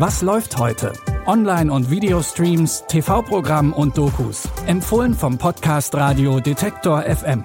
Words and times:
Was 0.00 0.22
läuft 0.22 0.56
heute? 0.56 0.94
Online- 1.26 1.70
und 1.70 1.90
Videostreams, 1.90 2.84
TV-Programm 2.88 3.74
und 3.74 3.98
Dokus. 3.98 4.48
Empfohlen 4.66 5.12
vom 5.12 5.36
Podcast 5.36 5.94
Radio 5.94 6.40
Detektor 6.40 7.02
FM. 7.02 7.44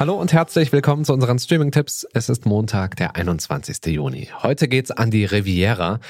Hallo 0.00 0.16
und 0.16 0.32
herzlich 0.32 0.72
willkommen 0.72 1.04
zu 1.04 1.12
unseren 1.12 1.38
Streaming-Tipps. 1.38 2.04
Es 2.14 2.28
ist 2.28 2.46
Montag, 2.46 2.96
der 2.96 3.14
21. 3.14 3.86
Juni. 3.86 4.30
Heute 4.42 4.66
geht's 4.66 4.90
an 4.90 5.12
die 5.12 5.26
Riviera. 5.26 6.00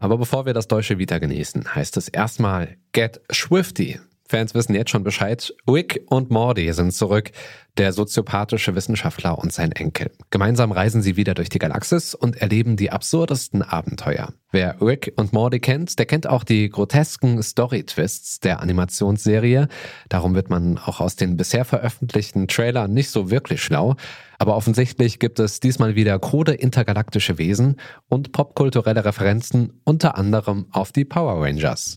Aber 0.00 0.18
bevor 0.18 0.44
wir 0.44 0.54
das 0.54 0.66
deutsche 0.66 0.98
Vita 0.98 1.20
genießen, 1.20 1.72
heißt 1.72 1.96
es 1.98 2.08
erstmal 2.08 2.78
Get 2.90 3.20
Swifty. 3.32 4.00
Fans 4.26 4.54
wissen 4.54 4.74
jetzt 4.74 4.90
schon 4.90 5.04
Bescheid. 5.04 5.54
Wick 5.66 6.02
und 6.08 6.30
Morty 6.30 6.72
sind 6.72 6.92
zurück. 6.92 7.30
Der 7.76 7.92
soziopathische 7.92 8.74
Wissenschaftler 8.74 9.36
und 9.36 9.52
sein 9.52 9.72
Enkel. 9.72 10.12
Gemeinsam 10.30 10.70
reisen 10.72 11.02
sie 11.02 11.16
wieder 11.16 11.34
durch 11.34 11.48
die 11.48 11.58
Galaxis 11.58 12.14
und 12.14 12.36
erleben 12.36 12.76
die 12.76 12.90
absurdesten 12.90 13.62
Abenteuer. 13.62 14.32
Wer 14.52 14.80
Rick 14.80 15.12
und 15.16 15.32
Morty 15.32 15.58
kennt, 15.58 15.98
der 15.98 16.06
kennt 16.06 16.28
auch 16.28 16.44
die 16.44 16.70
grotesken 16.70 17.42
Story-Twists 17.42 18.38
der 18.38 18.60
Animationsserie. 18.60 19.68
Darum 20.08 20.36
wird 20.36 20.48
man 20.50 20.78
auch 20.78 21.00
aus 21.00 21.16
den 21.16 21.36
bisher 21.36 21.64
veröffentlichten 21.64 22.46
Trailern 22.46 22.94
nicht 22.94 23.10
so 23.10 23.30
wirklich 23.30 23.60
schlau. 23.60 23.96
Aber 24.38 24.56
offensichtlich 24.56 25.18
gibt 25.18 25.38
es 25.40 25.58
diesmal 25.60 25.96
wieder 25.96 26.18
krude 26.18 26.54
intergalaktische 26.54 27.38
Wesen 27.38 27.76
und 28.08 28.32
popkulturelle 28.32 29.04
Referenzen, 29.04 29.80
unter 29.84 30.16
anderem 30.16 30.66
auf 30.70 30.92
die 30.92 31.04
Power 31.04 31.42
Rangers. 31.42 31.96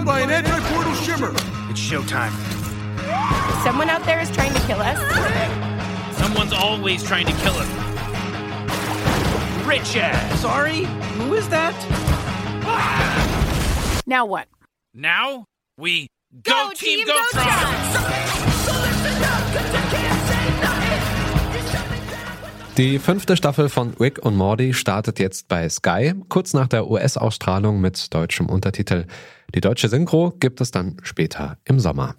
And 0.00 0.06
by 0.06 0.20
an 0.20 0.30
anti-portal 0.30 0.94
shimmer. 0.94 1.30
It's 1.68 1.78
showtime. 1.78 2.32
Someone 3.62 3.90
out 3.90 4.02
there 4.04 4.18
is 4.20 4.30
trying 4.30 4.54
to 4.54 4.60
kill 4.60 4.80
us. 4.80 4.98
Someone's 6.16 6.54
always 6.54 7.02
trying 7.02 7.26
to 7.26 7.32
kill 7.32 7.52
us. 7.54 7.68
Rich 9.66 9.96
ass. 9.96 10.40
Sorry? 10.40 10.84
Who 10.84 11.34
is 11.34 11.48
that? 11.50 11.74
Now 14.06 14.24
what? 14.24 14.48
Now 14.94 15.44
we 15.76 16.08
go, 16.42 16.70
Team, 16.74 17.06
Go, 17.06 17.20
Die 22.80 22.98
fünfte 22.98 23.36
Staffel 23.36 23.68
von 23.68 23.92
Rick 24.00 24.24
und 24.24 24.36
Morty 24.36 24.72
startet 24.72 25.18
jetzt 25.18 25.48
bei 25.48 25.68
Sky, 25.68 26.14
kurz 26.30 26.54
nach 26.54 26.66
der 26.66 26.90
US-Ausstrahlung 26.90 27.78
mit 27.78 28.14
deutschem 28.14 28.46
Untertitel. 28.46 29.04
Die 29.54 29.60
deutsche 29.60 29.90
Synchro 29.90 30.32
gibt 30.40 30.62
es 30.62 30.70
dann 30.70 30.96
später 31.02 31.58
im 31.66 31.78
Sommer. 31.78 32.14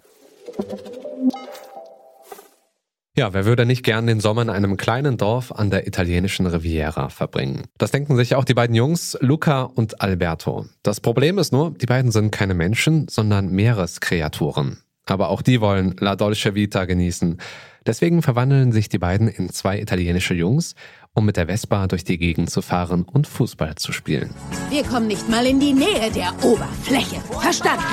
Ja, 3.16 3.34
wer 3.34 3.44
würde 3.44 3.66
nicht 3.66 3.82
gern 3.82 4.06
den 4.06 4.20
Sommer 4.20 4.42
in 4.42 4.50
einem 4.50 4.76
kleinen 4.76 5.16
Dorf 5.16 5.50
an 5.50 5.70
der 5.70 5.88
italienischen 5.88 6.46
Riviera 6.46 7.08
verbringen? 7.08 7.64
Das 7.76 7.90
denken 7.90 8.14
sich 8.14 8.36
auch 8.36 8.44
die 8.44 8.54
beiden 8.54 8.76
Jungs, 8.76 9.18
Luca 9.20 9.62
und 9.62 10.00
Alberto. 10.00 10.66
Das 10.84 11.00
Problem 11.00 11.38
ist 11.38 11.52
nur, 11.52 11.72
die 11.72 11.86
beiden 11.86 12.12
sind 12.12 12.30
keine 12.30 12.54
Menschen, 12.54 13.08
sondern 13.08 13.50
Meereskreaturen. 13.50 14.78
Aber 15.06 15.30
auch 15.30 15.42
die 15.42 15.60
wollen 15.60 15.96
La 15.98 16.16
Dolce 16.16 16.54
Vita 16.54 16.84
genießen. 16.84 17.38
Deswegen 17.84 18.22
verwandeln 18.22 18.70
sich 18.70 18.88
die 18.88 18.98
beiden 18.98 19.26
in 19.26 19.50
zwei 19.50 19.80
italienische 19.80 20.34
Jungs, 20.34 20.74
um 21.14 21.26
mit 21.26 21.36
der 21.36 21.46
Vespa 21.46 21.88
durch 21.88 22.04
die 22.04 22.16
Gegend 22.16 22.48
zu 22.50 22.62
fahren 22.62 23.02
und 23.02 23.26
Fußball 23.26 23.74
zu 23.74 23.92
spielen. 23.92 24.34
Wir 24.70 24.84
kommen 24.84 25.08
nicht 25.08 25.28
mal 25.28 25.44
in 25.46 25.58
die 25.58 25.72
Nähe 25.72 26.10
der 26.14 26.32
Oberfläche. 26.44 27.20
Verstanden? 27.40 27.84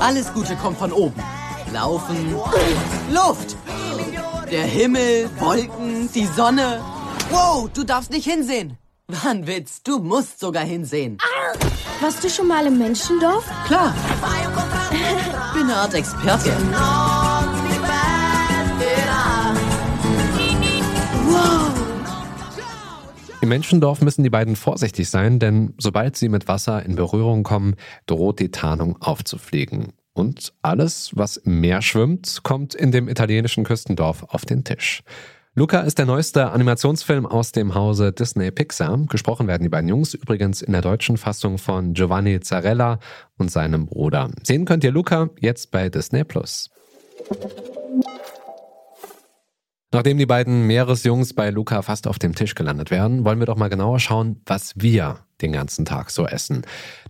Alles 0.00 0.32
Gute 0.32 0.56
kommt 0.56 0.78
von 0.78 0.92
oben. 0.92 1.22
Laufen. 1.72 2.34
Luft. 3.12 3.56
Der 4.50 4.64
Himmel, 4.64 5.28
Wolken, 5.38 6.10
die 6.12 6.26
Sonne. 6.26 6.80
Wow, 7.30 7.70
du 7.72 7.84
darfst 7.84 8.10
nicht 8.10 8.28
hinsehen. 8.28 8.78
War 9.06 9.30
ein 9.30 9.46
Witz, 9.46 9.82
du 9.82 9.98
musst 9.98 10.40
sogar 10.40 10.64
hinsehen. 10.64 11.18
Warst 12.00 12.24
du 12.24 12.30
schon 12.30 12.48
mal 12.48 12.66
im 12.66 12.78
Menschendorf? 12.78 13.44
Klar. 13.66 13.94
Bin 15.60 15.68
eine 15.68 15.76
Art 15.76 15.92
Experte. 15.92 16.48
Im 23.42 23.48
Menschendorf 23.50 24.00
müssen 24.00 24.22
die 24.22 24.30
beiden 24.30 24.56
vorsichtig 24.56 25.10
sein, 25.10 25.38
denn 25.38 25.74
sobald 25.76 26.16
sie 26.16 26.30
mit 26.30 26.48
Wasser 26.48 26.82
in 26.82 26.94
Berührung 26.94 27.42
kommen, 27.42 27.74
droht 28.06 28.40
die 28.40 28.50
Tarnung 28.50 29.02
aufzufliegen. 29.02 29.92
Und 30.14 30.54
alles, 30.62 31.10
was 31.14 31.36
im 31.36 31.60
Meer 31.60 31.82
schwimmt, 31.82 32.40
kommt 32.42 32.74
in 32.74 32.90
dem 32.90 33.06
italienischen 33.10 33.64
Küstendorf 33.64 34.22
auf 34.30 34.46
den 34.46 34.64
Tisch. 34.64 35.02
Luca 35.56 35.80
ist 35.80 35.98
der 35.98 36.06
neueste 36.06 36.52
Animationsfilm 36.52 37.26
aus 37.26 37.50
dem 37.50 37.74
Hause 37.74 38.12
Disney 38.12 38.52
Pixar. 38.52 38.96
Gesprochen 39.08 39.48
werden 39.48 39.64
die 39.64 39.68
beiden 39.68 39.88
Jungs 39.88 40.14
übrigens 40.14 40.62
in 40.62 40.72
der 40.72 40.80
deutschen 40.80 41.16
Fassung 41.16 41.58
von 41.58 41.92
Giovanni 41.92 42.38
Zarella 42.38 43.00
und 43.36 43.50
seinem 43.50 43.86
Bruder. 43.86 44.30
Sehen 44.44 44.64
könnt 44.64 44.84
ihr 44.84 44.92
Luca 44.92 45.28
jetzt 45.40 45.72
bei 45.72 45.88
Disney 45.88 46.22
Plus. 46.22 46.70
Nachdem 49.92 50.18
die 50.18 50.26
beiden 50.26 50.68
Meeresjungs 50.68 51.34
bei 51.34 51.50
Luca 51.50 51.82
fast 51.82 52.06
auf 52.06 52.20
dem 52.20 52.36
Tisch 52.36 52.54
gelandet 52.54 52.92
werden, 52.92 53.24
wollen 53.24 53.40
wir 53.40 53.46
doch 53.46 53.56
mal 53.56 53.68
genauer 53.68 53.98
schauen, 53.98 54.40
was 54.46 54.74
wir 54.76 55.18
den 55.42 55.50
ganzen 55.50 55.84
Tag 55.84 56.10
so 56.10 56.28
essen. 56.28 56.62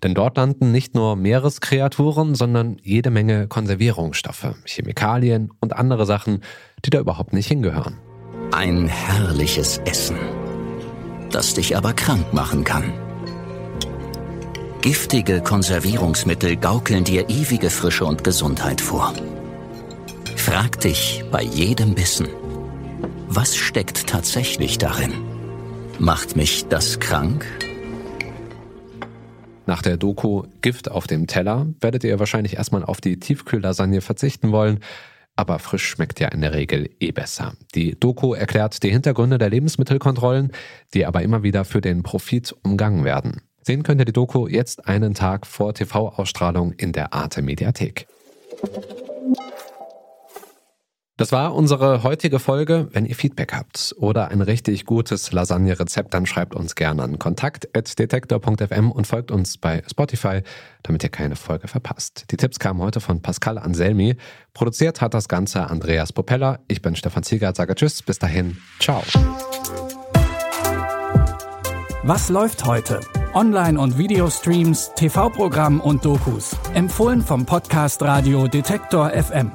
Denn 0.02 0.14
dort 0.14 0.38
landen 0.38 0.72
nicht 0.72 0.94
nur 0.94 1.14
Meereskreaturen, 1.14 2.34
sondern 2.34 2.78
jede 2.82 3.10
Menge 3.10 3.48
Konservierungsstoffe, 3.48 4.54
Chemikalien 4.64 5.50
und 5.60 5.74
andere 5.76 6.06
Sachen, 6.06 6.40
die 6.86 6.90
da 6.90 7.00
überhaupt 7.00 7.34
nicht 7.34 7.48
hingehören. 7.48 7.98
Ein 8.52 8.88
herrliches 8.88 9.78
Essen, 9.78 10.16
das 11.30 11.54
dich 11.54 11.76
aber 11.76 11.92
krank 11.92 12.32
machen 12.32 12.64
kann. 12.64 12.92
Giftige 14.82 15.40
Konservierungsmittel 15.40 16.56
gaukeln 16.56 17.04
dir 17.04 17.30
ewige 17.30 17.70
Frische 17.70 18.04
und 18.04 18.24
Gesundheit 18.24 18.80
vor. 18.80 19.14
Frag 20.36 20.80
dich 20.80 21.24
bei 21.30 21.42
jedem 21.42 21.94
Bissen, 21.94 22.26
was 23.28 23.54
steckt 23.54 24.08
tatsächlich 24.08 24.78
darin? 24.78 25.12
Macht 26.00 26.34
mich 26.34 26.66
das 26.66 26.98
krank? 26.98 27.46
Nach 29.66 29.80
der 29.80 29.96
Doku 29.96 30.42
Gift 30.60 30.90
auf 30.90 31.06
dem 31.06 31.28
Teller 31.28 31.68
werdet 31.80 32.02
ihr 32.02 32.18
wahrscheinlich 32.18 32.56
erstmal 32.56 32.84
auf 32.84 33.00
die 33.00 33.20
Tiefkühllasagne 33.20 34.00
verzichten 34.00 34.50
wollen, 34.50 34.80
aber 35.40 35.58
frisch 35.58 35.86
schmeckt 35.88 36.20
ja 36.20 36.28
in 36.28 36.42
der 36.42 36.52
Regel 36.52 36.90
eh 37.00 37.12
besser. 37.12 37.54
Die 37.74 37.98
Doku 37.98 38.34
erklärt 38.34 38.82
die 38.82 38.90
Hintergründe 38.90 39.38
der 39.38 39.48
Lebensmittelkontrollen, 39.48 40.52
die 40.92 41.06
aber 41.06 41.22
immer 41.22 41.42
wieder 41.42 41.64
für 41.64 41.80
den 41.80 42.02
Profit 42.02 42.54
umgangen 42.62 43.04
werden. 43.04 43.40
Sehen 43.62 43.82
könnt 43.82 44.02
ihr 44.02 44.04
die 44.04 44.12
Doku 44.12 44.48
jetzt 44.48 44.86
einen 44.86 45.14
Tag 45.14 45.46
vor 45.46 45.72
TV-Ausstrahlung 45.72 46.72
in 46.72 46.92
der 46.92 47.14
Arte 47.14 47.40
Mediathek. 47.40 48.06
Das 51.20 51.32
war 51.32 51.54
unsere 51.54 52.02
heutige 52.02 52.38
Folge. 52.38 52.88
Wenn 52.92 53.04
ihr 53.04 53.14
Feedback 53.14 53.52
habt 53.52 53.94
oder 53.98 54.28
ein 54.28 54.40
richtig 54.40 54.86
gutes 54.86 55.32
Lasagne-Rezept, 55.32 56.14
dann 56.14 56.24
schreibt 56.24 56.54
uns 56.54 56.74
gerne 56.74 57.02
an 57.02 57.18
kontakt.detektor.fm 57.18 58.90
und 58.90 59.06
folgt 59.06 59.30
uns 59.30 59.58
bei 59.58 59.82
Spotify, 59.86 60.40
damit 60.82 61.02
ihr 61.02 61.10
keine 61.10 61.36
Folge 61.36 61.68
verpasst. 61.68 62.24
Die 62.30 62.38
Tipps 62.38 62.58
kamen 62.58 62.80
heute 62.80 63.00
von 63.00 63.20
Pascal 63.20 63.58
Anselmi. 63.58 64.16
Produziert 64.54 65.02
hat 65.02 65.12
das 65.12 65.28
Ganze 65.28 65.68
Andreas 65.68 66.14
Popella. 66.14 66.60
Ich 66.68 66.80
bin 66.80 66.96
Stefan 66.96 67.22
Ziegert, 67.22 67.54
sage 67.54 67.74
Tschüss, 67.74 68.00
bis 68.00 68.18
dahin, 68.18 68.56
ciao. 68.78 69.02
Was 72.02 72.30
läuft 72.30 72.64
heute? 72.64 73.00
Online- 73.34 73.78
und 73.78 73.98
Videostreams, 73.98 74.92
TV-Programm 74.94 75.82
und 75.82 76.02
Dokus. 76.02 76.56
Empfohlen 76.72 77.20
vom 77.20 77.44
Podcast 77.44 78.00
Radio 78.00 78.48
Detektor 78.48 79.10
FM. 79.10 79.52